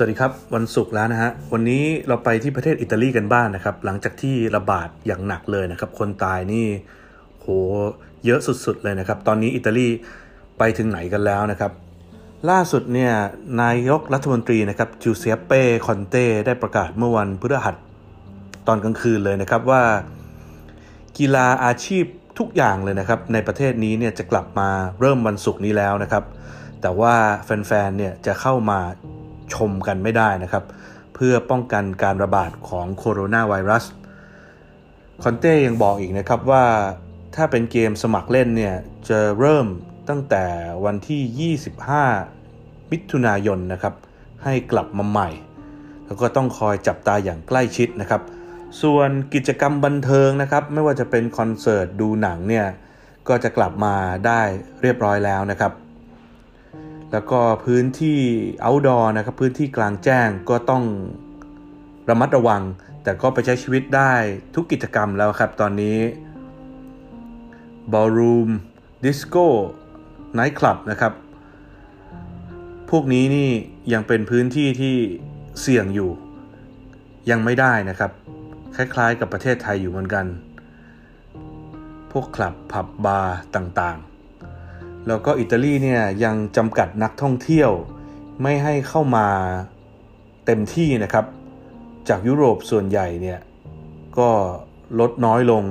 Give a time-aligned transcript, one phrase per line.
[0.00, 6.66] สวัสดีครับ วันศุกร์แล้วนะฮะ วันนี้เราไปที่ประเทศอิตาลีกันบ้างนนะครับ หลังจากที่ระบาดอย่างหนักเลยนะครับ คนตายนี่
[7.40, 7.46] โห
[8.24, 9.86] เยอะสุดๆเลยนะครับ ตอนนี้อิตาลี
[10.58, 11.72] ไปถึงไหนกันแล้วนะครับ
[12.50, 13.12] ล่าสุดเนี่ย
[13.62, 17.76] นายกรัฐมนตรีนะครับจูเซเป้คอนเต้ได้ประกาศเมื่อวันพฤหัส
[18.66, 19.82] ตอนกลางคืนเลยนะครับว่า
[21.18, 22.04] กีฬาอาชีพ
[22.38, 24.68] ทุกอย่างเลยนะครับ ในประเทศนี้เนี่ยจะกลับมา
[25.00, 26.24] เริ่มวันศุกร์นี้แล้วนะครับ
[26.82, 28.80] แต่ว่าแฟนๆเนี่ยจะเข้ามา
[29.54, 30.64] ชมกันไม่ได้นะครับ
[31.14, 33.84] เพื่อป้องกันการระบาดของโคโรนาไวรัส
[35.22, 36.64] คอนเต้ยังบอกอีกนะครับว่า
[37.34, 38.74] ถ้าเป็นเกมสมัครเล่นเนี่ย
[39.08, 39.66] จะเริ่ม
[40.08, 40.44] ตั้งแต่
[40.84, 41.52] วันที่
[42.30, 43.94] 25 มิถุนายนนะครับ
[44.44, 45.30] ให้กลับมาใหม่
[46.06, 48.22] แล้วก็ต้องคอยจับตาอย่างใกล้ชิดนะครับ
[48.82, 52.66] ส่วนกิจกรรมบันเทิงนะครับ ไม่ว่าจะเป็นคอนเสิร์ตดูหนังเนี่ย
[53.28, 53.94] ก็จะกลับมา
[54.26, 54.40] ได้
[54.82, 55.72] เรียบร้อยแล้วนะครับ
[57.12, 58.18] แล้วก็พื้นที่
[58.64, 60.84] outdoor นะครับพื้นที่กลางแจ้งก็ต้อง
[62.08, 62.62] ระมัดระวัง
[63.02, 64.14] แต่ก็ไปใช้ชีวิตได้
[64.54, 65.98] ทุกกิจกรรมแล้วครับตอนนี้
[67.92, 68.50] ballroom
[69.04, 69.46] disco
[70.38, 71.12] night club นะครับ
[72.90, 73.50] พวกนี้นี่
[73.92, 74.96] ยังเป็นพื้นที่ที่
[75.60, 76.10] เสี่ยงอยู่
[77.30, 78.10] ยังไม่ได้นะครับ
[78.76, 80.26] คล้ายๆกับประเทศไทยอยู่เหมือนกัน
[82.12, 84.17] พวกคลับผับบาร์ต่างๆ
[85.08, 87.70] แล้วก็อิตาลีเนี่ยยังจำกัดนักท่องเที่ยว
[88.42, 89.26] ไม่ให้เข้ามา
[90.46, 91.24] เต็มที่นะครับ
[92.08, 93.40] จากยุโรปส่วนใหญ่เนี่ย
[94.18, 94.30] ก็
[95.00, 95.64] ลดน้อยลง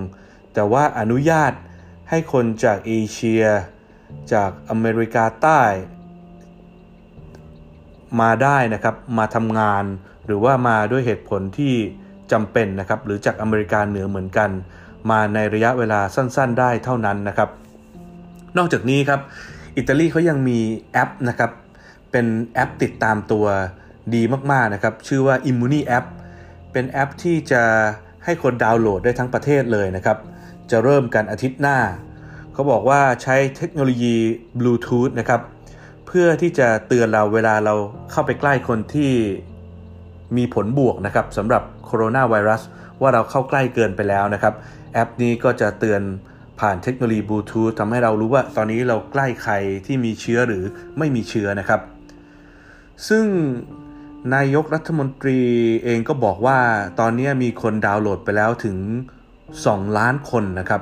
[0.53, 1.53] แต่ว่าอนุญาต
[2.09, 3.43] ให้คนจากเอเชีย
[4.33, 5.61] จากอเมริกาใต้
[8.21, 9.83] มาได้นะครับมาทำงาน
[10.25, 11.73] หรือว่ามาด้วยเหตุผลที่
[12.31, 14.49] จำเป็นนะครับ หรือจากอเมริกาเหนือเหมือนกัน
[15.09, 17.49] มาในระยะเวลาสั้น ๆ ได้เท่านั้นนะครับ
[18.57, 19.19] นอกจากนี้ครับ
[19.77, 20.59] อิตาลีเขายังมี
[20.91, 21.51] แอปนะครับ
[22.11, 23.45] เป็นแอปติดตามตัว
[24.15, 26.05] ดีมาก ๆ นะครับ ชื่อว่า Immuni App
[26.71, 27.63] เป็นแอปที่จะ
[28.25, 30.17] ให้คนดาวน์โหลดได้ทั้งประเทศเลยนะครับ
[30.71, 31.77] จะเริ่มกันอาทิตย์หน้า
[32.53, 34.15] เขาบอกว่าใช้เทคโนโลยี
[34.59, 35.41] บลูทูธนะครับ
[36.07, 37.73] เพื่อที่จะเตือนเราเวลาเรา
[38.11, 39.11] เข้าไปใกล้คนที่
[40.37, 42.61] มีผลบวกนะครับสำหรับโคโรนาไวรัส
[43.01, 44.53] ว่าเราเข้าใกล้เกินไปแล้วนะครับ
[44.93, 46.01] แอปนี้ก็จะเตือน
[46.59, 49.53] ผ่านเทคโนโลยีบลูทูธทำให้เรารู้ว่าตอนนี้เราใกล้ใคร
[49.85, 50.63] ที่มีเชื้อหรือ
[50.97, 51.81] ไม่มีเชื้อนะครับ
[53.07, 53.25] ซึ่ง
[54.35, 55.39] นายกรัฐมนตรี
[55.83, 56.59] เองก็บอกว่า
[56.99, 58.77] ตอนนี้มีคนดาวน์โหลดไปแล้วถึง
[59.37, 60.81] 2 ล้านคนนะครับ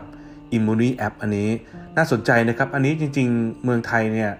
[0.57, 1.49] Immuni App อันนี้
[1.97, 4.31] น่าสนใจนะครับ อันนี้จริงๆ เมืองไทยเนี่ย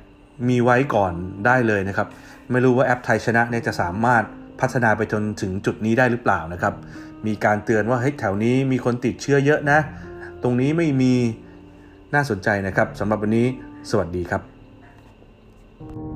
[0.50, 1.14] มีไว้ก่อน
[1.46, 2.08] ได้เลยนะครับ
[2.52, 4.24] ไม่รู้ว่าแอปไทยชนะเนี่ยจะสามารถ
[4.60, 6.74] พัฒนาไปจนถึงจุดนี้ได้หรือเปล่านะครับ
[7.28, 9.80] มีการเตือนว่าเฮ้ยแถวนี้มีคนติดเชื้อเยอะนะ
[10.48, 11.14] ตรงนี้ไม่มี
[12.14, 13.48] น่าสนใจนะครับสำหรับวันนี้
[13.90, 16.15] สวัสดีครับ